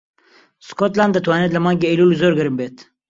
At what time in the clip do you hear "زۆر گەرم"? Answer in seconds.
2.21-2.55